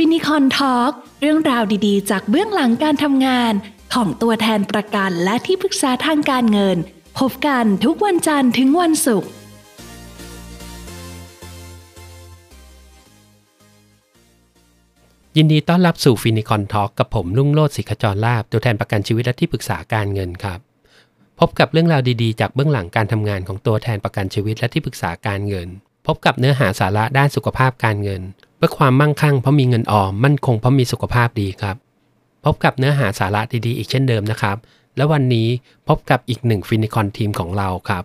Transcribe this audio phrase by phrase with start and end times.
[0.00, 3.52] Fin Icon Talk เรื่องราวดีๆ จากเบื้องหลังการทำงาน
[3.94, 6.76] ของตัวแทนประกันและที่ปรึกษาทางการเงิน
[7.18, 9.30] พบกันทุกวันจันทร์ถึงวันศุกร์
[15.36, 20.60] ยินดีต้อนรับสู่ Fin Icon Talk กับผมลุงโลดศิขจรลาบตัวแทนประกันชีวิตและที่ปรึกษาการเงินครับ
[21.40, 25.68] พบกับเรื่องราวดีๆ จากเบื้องหลังการทำงานของตัวแทนประกันชีวิตและที่ปรึกษาการเงิน
[26.06, 28.22] พบกับเนื้อหาสาระด้านสุขภาพการเงิน
[28.56, 31.76] เพื่อความมั่งคั่งเพราะมีเงินออมมั่นคงเพราะมีสุขภาพดีครับ
[32.44, 34.56] พบกับเนื้อหาสาระดีๆ อีกเช่นเดิมนะครับ
[34.96, 35.48] และวันนี้
[35.88, 38.04] พบกับอีกหนึ่งฟินิคอนทีมของเราครับ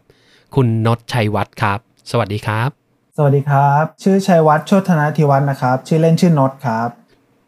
[0.55, 1.79] คุณนศชัยวัฒน์ครับ
[2.11, 2.69] สวัสดีครับ
[3.17, 6.89] สวัสดีครับ ชื่อชัยวัฒน์โชธนาธิวัฒน์นะครับ ชื่อเล่นชื่อนศครับ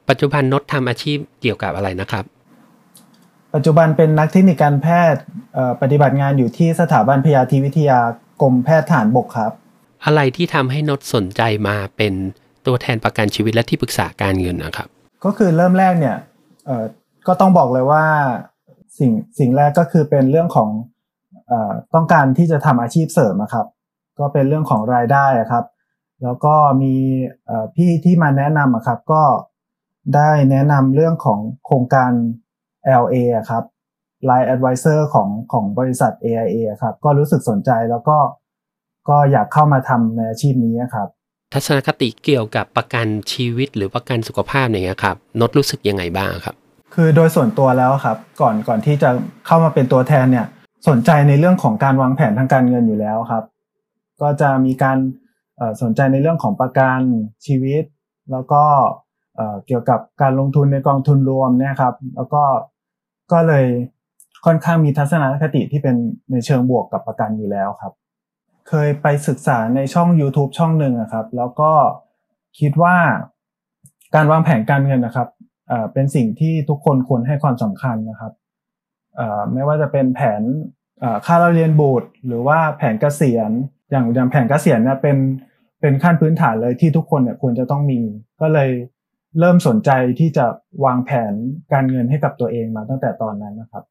[0.09, 2.25] ปัจจุบันนศทำอาชีพเกี่ยวกับอะไรนะครับ
[3.53, 5.21] ปัจจุบันเป็นนักเทคนิคการแพทย์
[5.53, 7.99] เอ่อปฏิบัติงานอยู่ที่สถาบันพยาธิวิทยา
[8.41, 9.51] กรมแพทย์ฐานบกครับ
[10.05, 12.13] อะไรที่ทำให้นศสนใจมาเป็น
[12.67, 14.87] ตัวแทนประกันชีวิตและที่ปรึกษาการเงินนะครับ
[15.25, 16.17] ก็คือเริ่มแรกเนี่ย
[16.65, 16.85] เอ่อ
[17.27, 18.03] ก็ต้องบอกเลยว่า
[18.99, 20.69] สิ่งสิ่งแรกก็คือเป็นเรื่องของ
[21.47, 23.65] เอ่อต้องการที่จะทำอาชีพเสริมอะครับ
[24.19, 25.65] ก็เป็นเรื่องของรายได้อะครับ
[26.23, 26.95] แล้วก็มี
[27.45, 29.23] เอ่อพี่ที่มาแนะนำครับ ก็
[30.15, 32.11] ได้แนะนำเรื่องของโครงการ
[33.03, 33.63] LA อะครับ
[34.29, 38.17] Line Advisor ของของบริษัท AIA อะครับ ก็รู้สึกสนใจแล้วก็
[39.09, 41.09] ก็อยากเข้ามาทำในอาชีพนี้ครับ
[41.53, 46.55] ทัศนคติเกี่ยวกับประกันชีวิตหรือประกันสุขภาพอย่างเงี้ยครับนศรู้สึกยังไงบ้างครับ
[46.93, 49.09] คือโดยส่วนตัวแล้วครับ ก่อนก่อนที่จะ
[49.45, 50.45] เข้ามาเป็นตัวแทนเนี่ย
[50.89, 53.43] สนใจในเรื่องของการวางแผนทางการเงินอยู่แล้วครับ
[54.21, 54.97] ก็จะมีการ
[55.81, 56.99] สนใจในเรื่องของประกัน
[57.45, 57.83] ชีวิต
[58.31, 58.63] แล้วก็
[59.35, 62.43] เอ่อเกี่ยวกับการลงทุนในกองทุนรวมเนี่ยครับ แล้วก็
[63.31, 63.65] ก็เลย
[64.45, 65.95] ค่อนข้างมีทัศนคติที่เป็น
[66.31, 67.93] ในเชิงบวกกับประกันอยู่แล้วครับ
[68.69, 71.71] เคยไปศึกษาในช่อง YouTube ช่องหนึ่งอะครับ แล้วก็
[72.59, 72.95] คิดว่า
[74.15, 75.27] การวางแผนการเงินนะครับ
[75.93, 78.33] เป็นสิ่งที่ทุกคนควรให้ความสำคัญนะครับ
[79.53, 80.41] ไม่ว่าจะเป็นแผน
[81.25, 83.51] ค่าเราเรียนบุตรหรือว่าแผนเกษียณ
[83.91, 85.17] อย่างอย่างแผนเกษียณเนี่ยเป็น
[85.81, 87.99] เป็นขั้นพื้นฐานเลยที่ทุกคนเนี่ยควรจะต้องมี
[88.41, 88.69] ก็เลย
[89.39, 89.89] เริ่มสนใจ
[90.19, 90.45] ที่จะ
[90.85, 91.33] วางแผน
[91.73, 93.83] การเงินให้กับตัวเองมาตั้งแต่ตอนนั้นนะครับ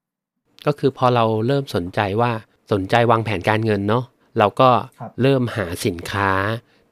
[0.67, 2.31] ก็คือพอเราเริ่มสนใจว่า
[2.73, 4.05] สนใจวางแผนการเงินเนาะ
[4.39, 4.71] เราก็
[5.01, 6.31] ครับเริ่มหาสินค้า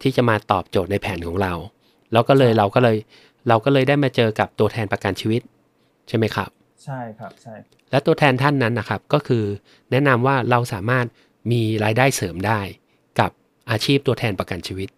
[0.03, 1.53] ที่จะมาตอบโจทย์ในแผนของเรา
[2.13, 2.97] แล้วก็เลยเราก็เลย
[3.49, 5.43] เราก็เลยได้มาเจอกับตัวแทนประกันชีวิต
[6.09, 6.51] ใช่ไหมครับ
[6.85, 7.55] ใช่ครับใช่
[7.91, 9.45] และตัวแทนท่านนั้นนะครับก็คือ
[9.91, 11.07] แนะนำว่าเราสามารถ
[11.53, 12.61] มีรายได้เสริมได้
[13.21, 13.31] กับ
[13.71, 14.89] อาชีพตัวแทนประกันชีวิต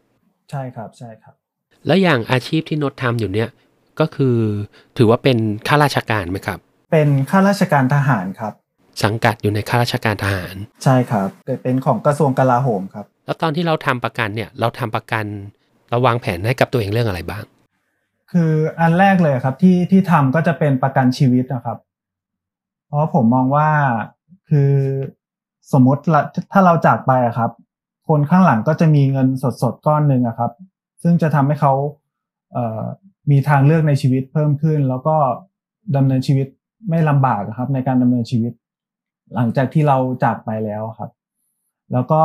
[0.51, 1.35] ใช่ครับใช่ครับ
[1.87, 3.51] แล้วอย่างอาชีพที่นดทำอยู่เนี่ย
[4.01, 4.37] ก็คือ
[4.97, 5.39] ถือว่าเป็น
[5.69, 6.59] ข้าราชการไหมครับ
[6.93, 8.53] เป็นข้าราชการทหารครับ
[9.03, 15.25] สังกัดอยู่ในข้าราชการทหาร ใช่ครับแต่เป็นของกระทรวงกลาโหมครับ แล้วตอนที่เราทำประกันเนี่ยเราทำประกัน
[15.91, 17.45] เราวางแผนให้กับตัวเองเรื่องอะไรบ้าง
[18.33, 21.79] คืออันแรกเลยครับที่ที่ทำก็จะเป็นประกันชีวิตนะครับ
[22.87, 23.69] เพราะผมมองว่า
[24.49, 24.73] คือ
[25.73, 27.51] สมมติละถ้าเราจากไปอะครับ
[28.09, 30.53] คนข้างหลังก็จะมีเงินสดสดๆก้อนหนึ่งอะครับ
[31.03, 31.73] ซึ่งจะทำให้เขา
[32.53, 32.83] เอ่อ
[33.31, 35.17] มีทางเลือกในชีวิตเพิ่มขึ้น แล้วก็
[35.97, 36.47] ดำเนินชีวิต
[36.91, 38.53] ไม่ลำบากอะครับ ในการดำเนินชีวิต
[39.35, 41.11] หลังจากที่เราจากไปแล้วครับ
[41.93, 42.23] แล้วก็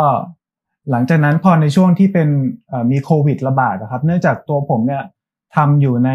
[0.91, 2.29] หลังจากนั้นพอในช่วงที่เป็น
[2.67, 5.03] เอ่อมีโควิดระบาดนะครับ เนื่องจากตัวผมเนี่ย
[5.55, 6.09] ทำอยู่ใน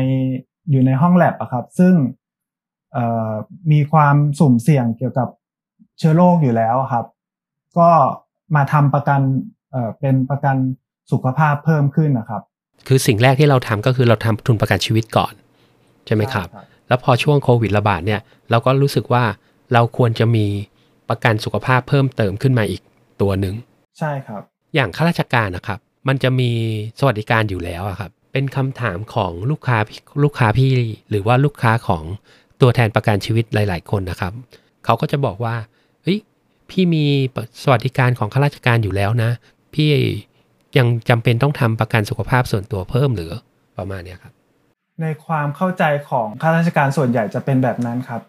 [0.71, 1.95] อยู่ในห้องแลบอะครับ ซึ่ง
[2.93, 3.31] เอ่อ
[3.73, 5.29] มีความสุ่มเสี่ยงเกี่ยวกับ
[5.99, 7.07] เชื้อโรคอยู่แล้วอะครับ
[7.79, 7.91] ก็
[8.57, 9.21] มาทำประกัน
[9.71, 10.57] เอ่อเป็นประกัน
[11.13, 12.43] สุขภาพเพิ่มขึ้นนะครับ
[12.89, 15.33] คือสิ่งแรกที่เราทำก็คือเราทำทุนประกันชีวิตก่อน
[16.07, 16.49] ใช่ไหมครับ
[16.89, 18.21] แล้วพอช่วงโควิดระบาดเนี่ย
[18.51, 19.25] เราก็รู้สึกว่า
[19.73, 20.47] เราควรจะมี
[21.13, 22.83] ประกันสุขภาพเพิ่มเติมขึ้นมาอีก
[23.21, 23.55] ตัวหนึ่ง
[23.99, 24.43] ใช่ครับ
[24.75, 25.79] อย่างข้าราชการนะครับ
[26.09, 26.51] มันจะมี
[26.99, 29.79] สวัสดิการอยู่แล้วอะครับ เป็นคำถามของลูกค้า
[30.25, 30.71] ลูกค้าพี่
[31.11, 32.03] หรือว่าลูกค้าของ
[32.61, 34.33] ตัวแทนประกันชีวิตหลาย ๆ คนนะครับ
[34.85, 35.55] เขาก็จะบอกว่า
[36.03, 36.19] เฮ้ย
[36.71, 37.05] พี่มี
[37.63, 39.31] สวัสดิการของข้าราชการอยู่แล้วนะ
[39.75, 39.89] พี่
[40.79, 43.33] ยังจำเป็นต้องทำประกันสุขภาพส่วนตัวเพิ่มหรือ
[43.79, 44.33] ประมาณเนี้ยครับ
[45.03, 48.23] ในความเข้าใจของข้าราชการส่วนใหญ่จะเป็นแบบนั้นครับ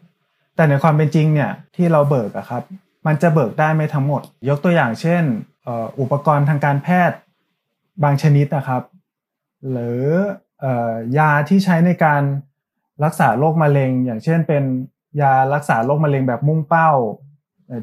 [0.55, 2.63] แต่ในความเป็นจริงเนี่ยที่เราเบิกอะครับ
[3.07, 5.23] มันจะเบิกได้ไม่ทั้งหมด ยกตัวอย่างเช่น
[5.99, 7.17] อุปกรณ์ทางการแพทย์
[8.03, 8.83] บางชนิดนะครับ
[9.71, 10.01] หรือ
[10.63, 10.65] อ
[11.17, 12.23] ยาที่ใช้ในการ
[13.03, 14.63] รักษาโรคมะเร็ง อย่างเช่นเป็น
[15.21, 16.91] ยารักษาโรคมะเร็งแบบมุ่งเป้า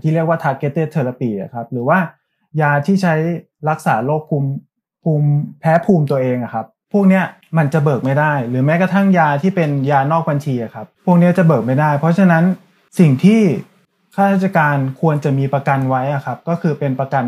[0.02, 1.98] ที่เรียกว่า targeted therapy อะครับหรือว่า
[2.60, 3.14] ยาที่ใช้
[3.68, 4.50] รักษาโรคภูมิ
[5.02, 5.28] ภูมิ
[5.60, 7.24] แพ้ภูมิตัวเองอะครับ พวกเนี้ย
[7.58, 12.44] มันจะเบิกไม่ได้ หรือแม้กระทั่งยาที่เป็นยานอกบัญชีอะครับ พวกเนี้ยจะเบิกไม่ได้ เพราะฉะนั้น
[12.98, 13.40] สิ่งที่
[14.14, 17.24] ข้าราชการควรจะมีประกันไว้อะครับ ก็คือเป็นประกัน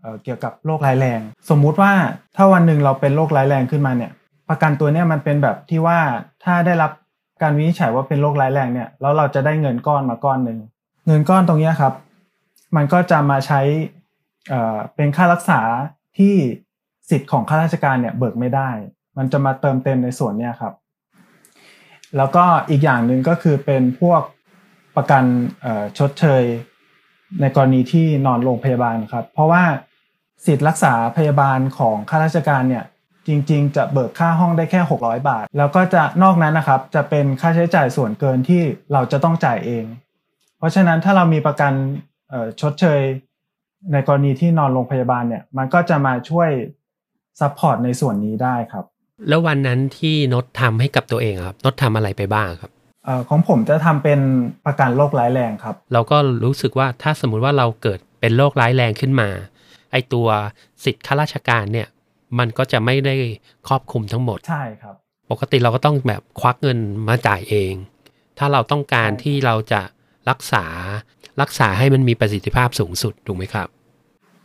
[0.00, 1.92] เเกี่ยวกับโรคร้ายแรง สมมุติว่า
[2.36, 4.12] ถ้าวันหนึ่งเราเป็นโรคร้ายแรงขึ้นมาเนี่ย
[4.48, 5.98] ประกันตัวเนี้ยมันเป็นแบบที่ว่า
[6.44, 6.90] ถ้าได้รับ
[7.42, 10.58] การวินิจฉัยว่าเป็นโรคร้ายแรงเนี่ยแล้วเราจะได้เงินก้อนมาก้อนหนึ่ง
[11.06, 11.94] เงินก้อนตรงเนี้ยครับ
[12.76, 13.60] มันก็จะมาใช้
[14.48, 15.60] เเป็นค่ารักษา
[16.18, 16.34] ที่
[17.10, 18.70] สิทธิ์ของข้าราชการเนี่ยเบิกไม่ได้
[19.16, 20.74] มันจะมาเติมเต็มในส่วนเนี้ยครับ
[22.16, 24.22] แล้วก็อีกอย่างหนึ่งก็คือเป็นพวก
[24.96, 25.24] ประกัน
[25.98, 26.44] ชดเชย
[27.40, 29.64] ในกรณีที่นอนโรงพยาบาลครับ เพราะว่า
[30.46, 32.84] สิทธิ์รักษาพยาบาลของข้าราชการเนี่ย
[33.28, 38.62] จริง ๆ จะเบิกค่าห้องได้แค่ 600 บาท แล้วก็จะนอกนั้นนะครับจะเป็นค่าใช้จ่ายส่วนเกินที่
[38.92, 39.84] เราจะต้องจ่ายเอง
[40.58, 41.72] เพราะฉะนั้นถ้าเรามีประกัน
[42.60, 43.00] ชดเชย
[43.92, 46.50] ในกรณีที่นอนโรงพยาบาลเนี่ยมันก็จะมาช่วย
[47.40, 48.84] support ในส่วนนี้ได้ครับ
[49.28, 52.70] แล้ววันนั้นที่นดทำให้กับตัวเองอะครับนดทำอะไรไปบ้างครับ
[53.04, 54.20] เอ่อของผมจะทำเป็น
[54.66, 59.28] ประกันโรคร้ายแรงครับ เราก็รู้สึกว่าถ้าสมมุติว่าเราเกิดเป็นโรคร้ายแรงขึ้นมา
[59.92, 60.28] ไอตัว
[60.84, 61.88] สิทธิ์ข้าราชการเนี่ย
[62.38, 63.14] มันก็จะไม่ได้
[63.68, 64.94] ครอบคลุมทั้งหมดใช่ครับ
[65.30, 67.74] ปกติเราก็ต้องแบบควักเงินมาจ่ายเอง
[68.38, 69.80] ถ้าเราต้องการใช่ที่เราจะ
[70.30, 70.64] รักษา
[71.42, 73.68] รักษาให้มันมีประสิทธิภาพสูงสุดถูกไหมครับ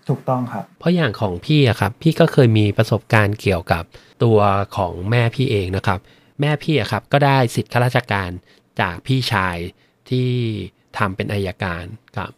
[0.10, 3.84] ถูกต้องครับ เพราะอย่างของพี่อะครับ พี่ก็เคยมีประสบการณ์เกี่ยวกับ
[4.24, 4.40] ตัว
[4.78, 6.00] ของแม่พี่เองนะครับ
[6.42, 8.30] แม่พี่อะครับก็ได้สิทธิข้าราชการ
[8.82, 9.58] จากพี่ชาย
[10.10, 10.30] ที่
[10.98, 11.84] ทำเป็นอายการ
[12.18, 12.32] ครับ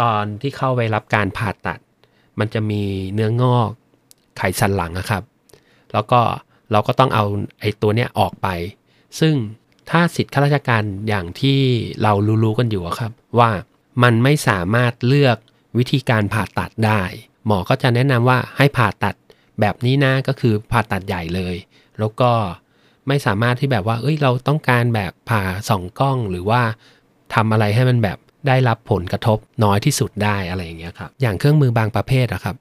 [0.00, 1.78] ตอนที่เข้าไปรับการผ่าตัด
[2.38, 2.82] มันจะมี
[3.14, 3.70] เนื้องอก
[4.36, 5.22] ไขสันหลังอะครับ
[5.92, 6.20] แล้วก็
[6.72, 7.24] เราก็ต้องเอา
[7.60, 8.48] ไอ้ตัวเนี้ยออกไป
[9.20, 9.34] ซึ่ง
[9.90, 11.60] ถ้าสิทธิข้าราชการอย่างที่
[12.02, 12.12] เรา
[12.44, 13.50] รู้ๆกันอยู่ครับ ว่า
[14.02, 15.36] มันไม่สามารถเลือก
[15.78, 17.02] วิธีการผ่าตัดได้
[17.46, 19.14] หมอก็จะแนะนำว่าให้ผ่าตัด
[19.60, 21.56] แบบนี้นะก็คือผ่าตัดใหญ่เลย
[21.98, 22.32] แล้วก็
[23.08, 26.62] ไม่สามารถที่แบบว่า เอ้ยเราต้องการแบบผ่าสองกล้องหรือว่า
[27.34, 28.18] ทำอะไรให้มันแบบ
[28.48, 32.56] ได้รับผลกระทบน้อยที่สุดได้อะไรอย่างเงี้ยครับ อย่างเครื่องมือบางประเภทอะครับ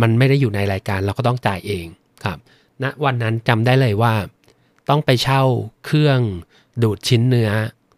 [0.00, 1.86] มันไม่ได้อยู่ในรายการเราก็ต้องจ่ายเอง
[2.24, 2.38] ครับ
[2.82, 4.14] ณวันนั้นจำได้เลยว่า
[4.88, 5.42] ต้องไปเช่า
[5.86, 6.20] เครื่อง
[6.82, 7.50] ดูดชิ้นเนื้อ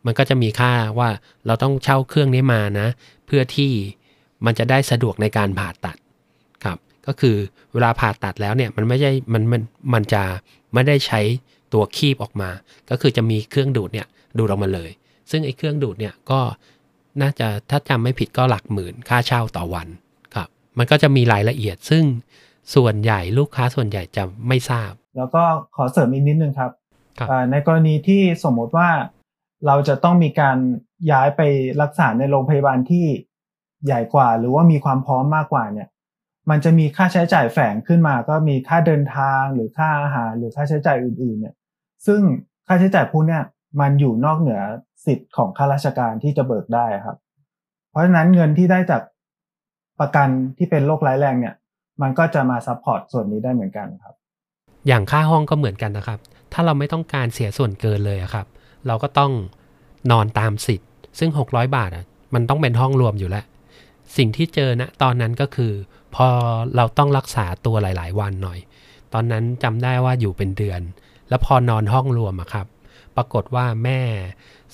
[0.07, 1.09] มันก็จะมีค่าว่า
[1.47, 2.89] เราต้องเช่าเครื่องนี้มานะ
[3.27, 3.73] เพื่อที่
[4.47, 5.97] มันจะได้สะดวกในการผ่าตัด
[6.65, 7.37] ครับ ก็คือ
[7.73, 9.63] เวลาผ่าตัดแล้วเนี่ยมันไม่ใช่มันมัน
[9.95, 10.23] มันจะ
[10.73, 11.21] ไม่ได้ใช้
[11.73, 12.51] ตัวคีบออกมา
[12.91, 14.07] ก็คือจะมีเครื่องดูดเนี่ย
[14.39, 14.91] ดูดออกมาเลย
[15.31, 16.41] ซึ่งไอ้เครื่องดูดเนี่ยก็
[17.23, 19.89] น่าจะถ้าจำไม่ผิดก็หลักหมื่นค่าเช่าต่อวัน
[20.35, 20.49] ครับ
[20.79, 22.05] มันก็จะมีรายละเอียด ซึ่ง
[22.75, 25.43] ส่วนใหญ่ลูกค้าส่วนใหญ่จะไม่ทราบ แล้วก็
[25.77, 26.71] ขอเสริมอีกนิดนึงครับ
[27.19, 28.89] ครับเอ่อในกรณีที่สมมติว่า
[29.67, 30.57] เราจะต้องมีการ
[31.11, 31.41] ย้ายไป
[31.83, 33.07] รักษาในโรงพยาบาลที่
[33.87, 35.89] ใหญ่กว่า หรือว่ามีความพร้อมมากกว่าเนี่ย
[36.51, 41.55] มันจะมีค่าใช้จ่ายแฝงขึ้นมา ก็มีค่าเดินทางหรือค่าอาหารหรือค่าใช้จ่ายอื่น ๆ เนี่ย
[42.07, 42.21] ซึ่ง
[42.67, 43.43] ค่าใช้จ่ายพวกเนี่ย
[43.81, 44.61] มันอยู่นอกเหนือ
[45.07, 47.17] สิทธิ์ของข้าราชการที่จะเบิกได้ครับ
[47.91, 49.03] เพราะฉะนั้นเงินที่ได้จาก
[50.01, 50.29] ประกัน
[50.59, 51.55] ที่เป็นโรคร้ายแรงเนี่ย
[52.03, 54.15] มันก็จะมา support ส่วนนี้ได้เหมือนกันครับ
[54.87, 56.19] อย่างค่าห้องก็เหมือนกันนะครับ
[56.53, 58.47] ถ้าเราไม่ต้องการเสียส่วนเกินเลยครับ
[58.87, 59.33] เราก็ต้อง
[60.11, 60.89] นอนตามสิทธิ์
[61.19, 62.05] ซึ่ง 600 บาทอะ
[62.35, 63.45] มันต้องเป็นห้องรวมอยู่แล้ว
[64.17, 65.73] สิ่งที่เจอนะตอนนั้นก็คือ
[66.15, 66.27] พอ
[66.77, 68.59] เราต้องรักษาตัวหลาย ๆ วันหน่อย
[69.13, 70.81] ตอนนั้นจำได้ว่าอยู่เป็นเดือน
[71.29, 72.67] แล้วพอนอนห้องรวมอะครับ
[73.17, 74.01] ปรากฏว่าแม่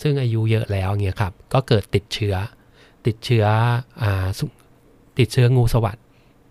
[0.02, 2.34] ซึ่งอายุเยอะแล้วเงี้ยครับ ก็เกิดติดเชื้อ
[3.06, 3.46] ติดเชื้อ
[4.02, 4.04] อ
[5.18, 5.98] ติดเชื้องูสวัสด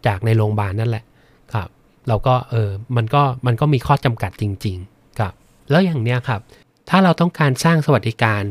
[0.07, 1.03] จากในโรงพยาบาลนั่นแหละ
[1.53, 1.69] ครับ
[2.07, 5.33] เราก็เออมันก็มันก็มีข้อจำกัดจริง ๆ ครับ
[5.69, 6.41] แล้วอย่างเนี้ยครับ
[6.89, 8.43] ถ้าเราต้องการสร้างสวัสดิการ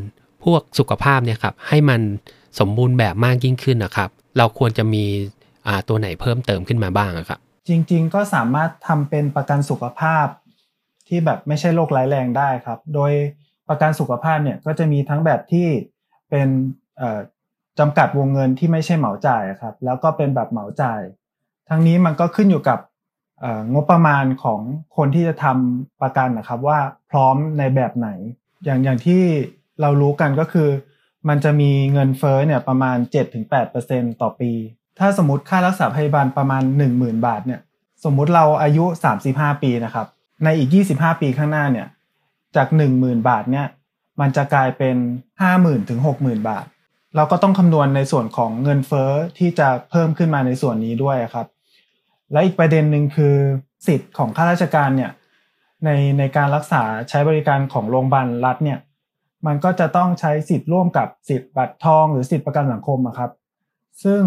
[0.44, 2.00] พวกสุขภาพเนี่ยครับให้มัน
[2.58, 5.04] สมบูรณ์แบบมากยิ่งขึ้นนะครับ เราควรจะมี
[5.88, 7.38] ตัวไหนเพิ่มเติมขึ้นมาบ้างครับ
[7.68, 10.26] จริงๆก็สามารถทำเป็นประกันสุขภาพ
[11.08, 13.12] ที่แบบไม่ใช่โรคร้ายแรงได้ครับ โดย
[13.68, 15.66] ประกันสุขภาพเนี่ยก็จะมีทั้งแบบที่
[16.30, 16.48] เป็น
[17.78, 21.00] จำกัดวงเงินที่ไม่ใช่เหมาจ่ายครับ แล้วก็เป็นแบบเหมาจ่าย
[21.68, 22.78] ทั้งนี้มันก็ขึ้นอยู่กับ
[23.72, 24.60] งบประมาณของ
[24.96, 26.78] คนที่จะทำประกันนะครับว่า
[27.10, 28.08] พร้อมในแบบไหน
[28.64, 29.22] อย่างอย่างที่
[29.80, 30.68] เรารู้กันก็คือ
[31.28, 32.96] มันจะมีเงินเฟ้อเนี่ยประมาณ
[33.58, 34.52] 7-8%ต่อปี
[34.98, 36.62] ถ้าสมมติค่ารักษาพยาบาลประมาณ
[36.94, 37.60] 10,000 บาทเนี่ย
[38.04, 38.84] สมมุติเราอายุ
[39.24, 40.06] 35 ปีนะครับ
[40.44, 41.86] ในอีก 25 ปีข้างหน้าเนี่ย
[42.56, 43.66] จาก 10,000 บาทเนี่ย
[44.20, 44.96] มันจะกลายเป็น
[45.42, 46.66] 50,000ถึง60,000 บาท
[47.16, 51.46] เราก็ต้องคำนวณในส่วนของเงินเฟ้อที่จะเพิ่มขึ้นมาในส่วนนี้ด้วยครับ
[52.32, 53.36] และอีกประเด็นหนึ่งคือ
[53.86, 55.10] สิทธิ์ของข้าราชการเนี่ย
[55.84, 58.78] ในในการรักษาใช้บริการของโรงพยาบาลรัฐเนี่ย
[59.46, 63.30] มันก็จะต้องใช้สิทธิ์ร่วมกับสิทธิ์บัตรทองหรือสิทธิ์ประกันสังคมครับ
[64.04, 64.22] ซึ่ง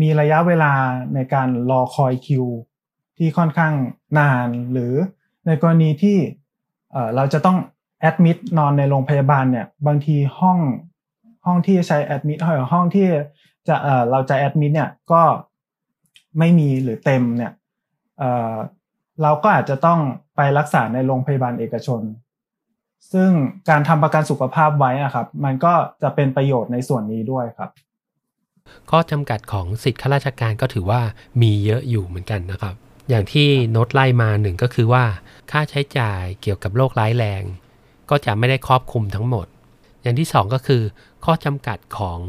[0.00, 0.72] มีระยะเวลา
[1.14, 2.44] ในการรอคอยคิว
[3.16, 3.74] ที่ค่อนข้าง
[4.18, 4.94] นาน หรือ
[5.46, 6.18] ในกรณีที่
[7.14, 7.58] เราจะต้อง
[8.00, 10.58] แอดมิดนอนในโรงพยาบาลเนี่ยบางทีห้อง
[11.46, 12.38] ห้องที่ใช้แอดมิด
[12.72, 13.08] ห้องที่
[13.68, 15.22] จะเเราจะแอดมิดเนี่ยก็
[16.38, 17.52] ไม่มีหรือเต็มเนี่ย
[18.18, 20.00] เเราก็อาจจะต้อง
[20.36, 22.00] ไปรักษาในโรงพยาบาลเอกชน
[23.12, 23.30] ซึ่ง
[23.68, 25.72] การทำประกันสุขภาพไว้อะครับ มันก็
[26.02, 27.70] จะเป็นประโยชน์ในส่วนนี้ด้วยครับ
[28.90, 31.00] ข้อจำกัดของสิทธิข้าราชการก็ถือว่า
[31.42, 32.74] มีเยอะอยู่เหมือนกันนะครับ
[33.08, 35.04] อย่างที่โน้ตไล่มาหนึ่งก็คือว่า
[35.50, 37.42] ค่าใช้จ่ายเกี่ยวกับโรคร้ายแรง
[38.10, 39.46] ก็จะไม่ได้ครอบคลุมทั้งหมด
[40.02, 40.82] อย่างที่สองก็คือ
[41.24, 42.20] ข้อจำกัดของ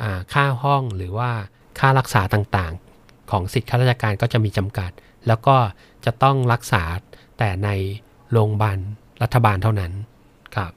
[0.00, 1.30] อค่าห้องหรือว่า
[1.78, 4.90] ค่ารักษาต่างๆ ของสิทธิข้าราชการก็จะมีจำกัด
[5.26, 5.56] แล้วก็
[6.04, 6.82] จะต้องรักษา
[7.38, 7.68] แต่ใน
[8.32, 8.78] โรงพยาบาล
[9.22, 9.92] รัฐบาลเท่านั้น
[10.56, 10.72] ครับ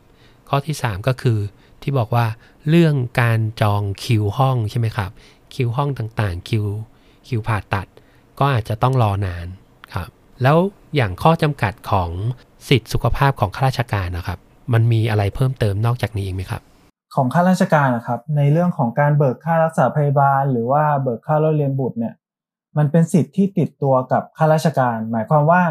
[0.50, 1.40] ข้อที่ 3 ก็คือ
[1.82, 2.26] ที่บอกว่า
[2.70, 5.12] เรื่องการจองคิวห้องใช่ไหมครับ
[5.54, 6.66] คิวห้องต่างๆ คิว
[7.28, 7.88] คิวผ่าตัด
[8.40, 9.48] ก็อาจจะต้องรอนาน
[9.94, 10.10] ครับ
[10.44, 10.58] แล้ว
[10.96, 12.10] อย่างข้อจำกัดของ
[12.70, 14.40] สิทธิสุขภาพของข้าราชการนะครับ
[14.74, 16.62] มันมีอะไรเพิ่มเติมนอกจากนี้อีกไหมครับ
[17.16, 22.14] ของข้าราชการนะครับในเรื่องของการเบิกค่ารักษาพยาบาล หรือว่าเบิกค่าเล่าเรียนบุตรเนี่ย
[22.78, 25.62] มันเป็นสิทธิ์ที่ติดตัวกับข้าราชการ หมายความว่า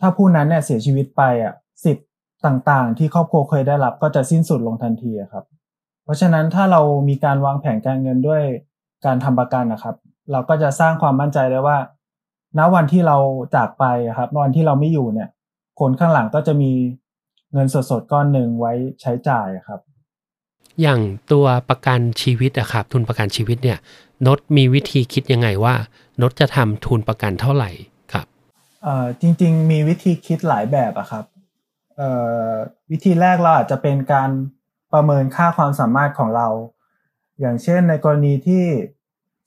[0.00, 2.08] ถ้าผู้นั้นเนี่ยเสียชีวิตไปอะ สิทธิ์
[2.46, 5.44] ต่างๆ ที่ครอบครัวเคยได้รับก็จะสิ้นสุดลงทันทีอะครับ
[6.04, 8.42] เพราะฉะนั้นถ้าเรามีการวางแผนการเงินด้วย
[9.06, 9.96] การทำประกันนะครับ
[10.32, 11.78] เราก็จะสร้างความมั่นใจได้ว่า
[12.58, 13.16] ณวันที่เรา
[13.54, 15.28] จากไปอะครับวันที่เราไม่อยู่เนี่ย
[15.80, 16.72] คนข้างหลังก็จะมี
[17.52, 19.80] เงินสดๆก้อนหนึ่งไว้ใช้จ่ายอะครับ
[20.80, 21.00] อย่าง
[21.32, 23.78] ตัวประกันชีวิตอะครับ ทุนประกันชีวิตเนี่ย
[24.26, 25.74] นดมีวิธีคิดยังไงว่า
[26.20, 27.70] นดจะทำทุนประกันเท่าไหร่
[28.12, 28.26] ครับ
[28.82, 31.35] เอ่อจริง ๆ มีวิธีคิดหลายแบบอะครับเอ่อ
[32.90, 34.30] วิธีแรกเราอาจจะเป็นการ
[34.92, 36.48] ประเมินค่าความสามารถของเรา
[37.40, 38.64] อย่างเช่นในกรณีที่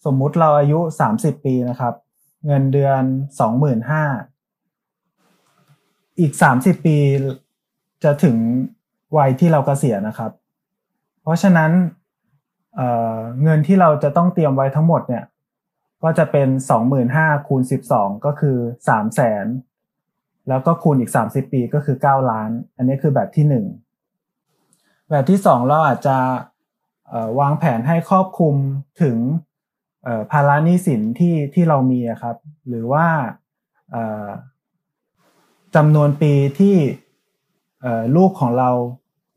[0.06, 0.80] สมมุติเราอายุ
[1.14, 1.94] 30 ปีนะครับ
[2.46, 3.04] เงินเดือน
[3.82, 6.98] 25,000 อีก 30 ปี
[8.04, 8.36] จะถึง
[9.18, 10.32] วัยที่เรากเกษียณนะครับ
[11.22, 11.72] เพราะฉะนั้น
[12.76, 15.24] เเงินที่เราจะต้องเตรียมไว้ทั้งหมดเนี่ย
[16.04, 16.48] ก็จะเป็น
[16.98, 17.62] 25,000คูณ
[17.94, 19.69] 12 ก็คือ 3 0 0 0 0
[20.50, 23.46] แล้วก็คูณอีก 30 ปีก็คือ 9 ล้าน อันนี้คือแบบที่
[24.30, 26.18] 1 แบบที่ 2 เราอาจจะ
[27.40, 28.56] วางแผนให้ครอบคลุม
[29.02, 29.18] ถึง
[30.32, 32.36] ภาระหนี้สินที่ที่เรามีครับ
[32.68, 33.06] หรือว่า
[35.76, 36.76] จำนวนปีที่
[38.16, 38.70] ลูกของเรา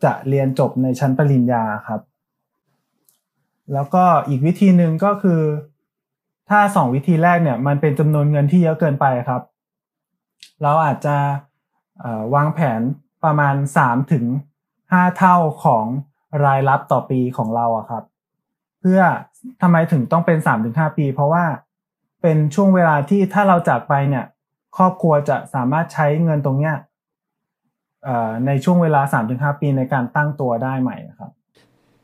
[0.05, 2.01] จะเรียนจบในชั้นปริญญาครับ
[3.73, 5.41] แล้วก็อีกวิธีหนึ่งก็คือ
[6.49, 9.43] ถ้าสองวิธีแรกเนี่ยมันเป็นจำนวนเงินที่เยอะเกินไปครับ
[10.63, 11.17] เราอาจจะ
[12.35, 12.81] วางแผน
[13.25, 13.55] ประมาณ
[13.85, 14.25] 3ถึง
[14.73, 15.85] 5เท่าของ
[16.45, 18.05] รายรับต่อปีของเราอะครับ
[18.81, 19.01] เพื่อ
[19.63, 21.45] ทำไมถึงต้องเป็น3ถึง5ปี เพราะว่า
[22.23, 24.25] เป็นช่วงเวลาที่ถ้าเราจากไปเนี่ย
[24.77, 26.75] ครอบครัวจะสามารถใช้เงินตรงเนี้ย
[28.47, 29.01] ในช่วงเวลา
[29.33, 31.31] 3-5ปีในการตั้งตัวได้ใหม่ครับ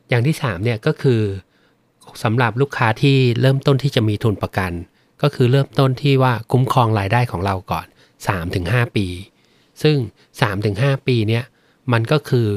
[0.09, 1.23] อย่างที่3เนี่ยก็คือ
[2.23, 4.73] สำหรับลูกค้าที่เริ่มต้นที่จะมีทุนประกัน
[5.23, 7.87] ก็คือเริ่มต้นที่ว่าคุ้มครองรายได้ของเราก่อน
[8.27, 9.07] 3-5 ปี
[9.83, 9.97] ซึ่ง
[10.53, 11.45] 3-5 ปีเนี่ย
[11.93, 12.49] มันก็คือ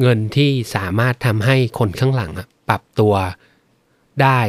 [0.00, 2.32] เงินที่สามารถทำให้คนข้างหลัง
[2.68, 3.14] ปรับตัว
[4.22, 4.40] ได้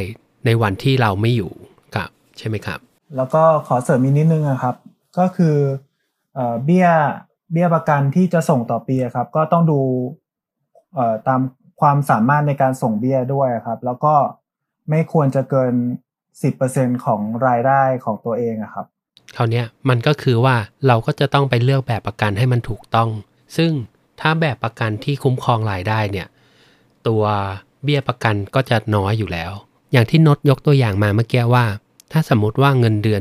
[0.44, 1.52] ในวันที่เราไม่อยู่
[1.94, 2.78] ครับใช่ไหมครับ
[3.16, 4.76] แล้วก็ขอเสริมอีกนิดนึงครับ
[5.18, 5.56] ก็คือ
[6.64, 6.88] เบี้ย
[7.52, 9.80] เบี้ยประกันที่จะส่งต่อปีครับ ก็ต้องดู
[11.28, 11.40] ตาม
[11.80, 14.14] ความสามารถในการส่งเบี้ยด้วยครับ แล้วก็
[14.90, 15.74] ไม่ควรจะเกิน
[16.34, 18.86] 10%ของรายได้ของตัวเองครับ
[19.36, 20.56] คราวนี้มันก็คือว่า
[20.86, 23.10] เราก็จะต้องไปเลือกแบบประกันให้มันถูกต้อง
[23.56, 23.72] ซึ่ง
[24.20, 26.28] ถ้าแบบประกันที่คุ้มครองรายได้เนี่ย
[27.08, 27.22] ตัว
[27.84, 29.52] เบี้ยประกันก็จะน้อยอยู่แล้ว
[29.92, 31.66] อย่างที่นดยกตัวอย่างมาเมื่อกี้ว่า
[32.12, 33.20] ถ้าสมมติว่าเงินเดือน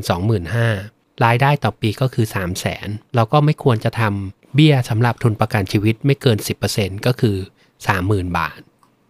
[0.62, 6.38] 25,000รายได้ต่อปีก็คือ 3 0 0 0 0นเราก็ไม่ควรจะทำเบี้ยสำหรับทุนประกันชีวิตไม่เกิน
[6.72, 7.36] 10%ก็คือ
[7.88, 8.60] สามหมื่นบาท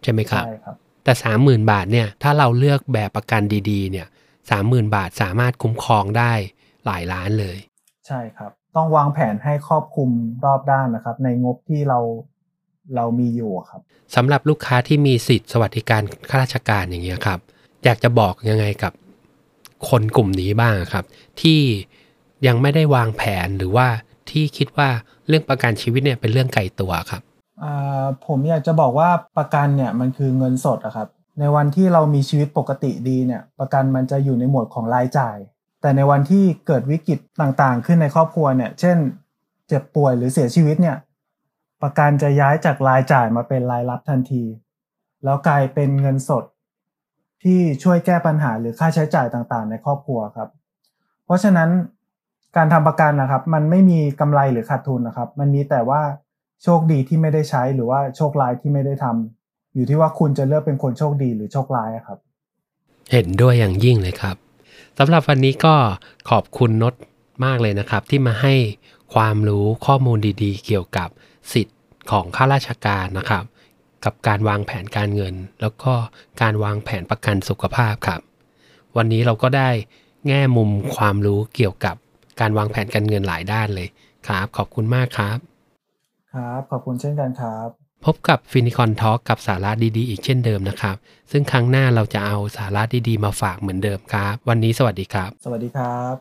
[0.03, 4.07] ใช่ไหมครับ ใช่ครับ แต่สามหมื่นบาทเนี่ยถ้าเราเลือกแบบประกันดีๆเนี่ย
[4.49, 6.33] สามหมื่นบาทสามารถคุ้มครองได้
[6.86, 7.57] หลายล้านเลย
[8.07, 10.09] ใช่ครับ ต้องวางแผนให้ครอบคลุม
[10.45, 12.00] รอบด้านนะครับ ในงบที่เรา
[12.95, 13.81] เรามีอยู่ครับ
[14.15, 17.39] สำหรับลูกค้าที่มีสิทธิ์สวัสดิการข้าราชการอย่างเงี้ยครับ
[17.86, 18.93] อยากจะบอกยังไงกับ
[19.89, 21.05] คนกลุ่มนี้บ้างครับ
[21.41, 21.59] ที่
[22.48, 23.88] ยังไม่ได้วางแผนหรือว่า
[24.29, 24.89] ที่คิดว่า
[25.27, 27.21] เรื่องประกันชีวิตเนี่ยเป็นเรื่องไกลตัวครับ
[28.25, 31.07] ผมอยากจะบอกว่าประกันเนี่ยมันคือเงินสดอะครับ
[31.39, 35.38] ในวันที่เรามีชีวิตปกติดีเนี่ย ประกันมันจะอยู่ในหมวดของรายจ่าย
[35.81, 38.98] แต่ในวันที่เกิดวิกฤตต่างๆ ขึ้นในครอบครัวเนี่ย เช่น
[39.67, 40.98] เจ็บป่วยหรือเสียชีวิตเนี่ย
[41.81, 44.43] ประกันจะย้ายจากรายจ่ายมาเป็นรายรับทันที
[45.24, 46.43] แล้วกลายเป็นเงินสด
[47.43, 50.50] ที่ช่วยแก้ปัญหาหรือค่าใช้จ่ายต่างๆ ในครอบครัวครับ
[51.25, 51.69] เพราะฉะนั้น
[52.55, 56.01] การทำประกันนะครับ มันไม่มีกำไรหรือขาดทุนนะครับ มันมีแต่ว่า
[56.63, 62.19] โชคดีที่ไม่ได้ใช้หรือว่าโชคร้ายที่ไม่ได้ทำอยู่ที่ว่าคุณจะเลือกเป็นคนโชคดีหรือโชคร้ายครับ
[63.12, 64.48] เห็นด้วยอย่างยิ่งเลยครับ
[65.01, 65.75] สำหรับวันนี้ก็
[66.29, 66.93] ขอบคุณนด
[67.45, 68.53] มากเลยนะครับ ที่มาให้
[69.13, 71.09] ความรู้ข้อมูลดีๆ เกี่ยวกับ
[71.53, 71.77] สิทธิ์
[72.11, 73.43] ของข้าราชการนะครับ
[74.05, 75.93] กับการวางแผนการเงิน แล้วก็
[76.41, 78.21] การวางแผนประกันสุขภาพครับ
[78.97, 79.69] วันนี้เราก็ได้
[80.27, 81.95] แง่มุมความรู้เกี่ยวกับ
[82.39, 83.87] การวางแผนการเงินหลายด้านเลย
[84.27, 85.37] ครับ ขอบคุณมากครับ
[86.33, 90.95] ครับ ขอบคุณเช่นกันครับ พบกับฟินิคอนทอ k กับสาระดีๆ อีกเช่นเดิมนะครับ
[91.31, 96.15] ซึ่งครั้งหน้าเราจะเอาสาระดีๆ มาฝากเหมือนเดิมครับ วันนี้สวัสดีครับ สวัสดีครับ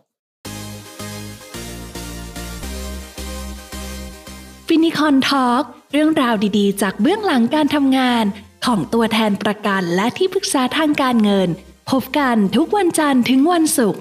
[4.67, 8.25] ฟินิคอนทอล์กเรื่องราวดีๆ จากเบื้องหลังการทำงาน
[8.67, 11.49] ของตัวแทนประกันและที่ปรึกษาทางการเงิน
[11.91, 14.01] พบกันทุกวันจันทร์ถึงวันศุกร์